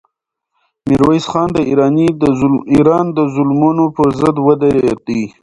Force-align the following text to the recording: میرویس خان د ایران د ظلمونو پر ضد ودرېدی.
میرویس 0.87 1.25
خان 1.31 1.47
د 1.53 1.59
ایران 2.75 3.05
د 3.17 3.19
ظلمونو 3.35 3.83
پر 3.95 4.07
ضد 4.19 4.35
ودرېدی. 4.47 5.23